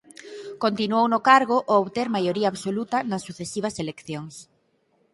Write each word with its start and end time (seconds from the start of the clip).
Continuou 0.63 1.05
no 1.09 1.19
cargo 1.29 1.57
ao 1.61 1.75
obter 1.83 2.07
maioría 2.15 2.47
absoluta 2.49 2.97
nas 3.09 3.25
sucesivas 3.27 3.75
eleccións. 3.83 4.35